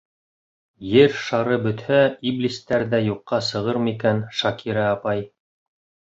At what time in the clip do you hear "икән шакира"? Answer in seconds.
3.93-4.87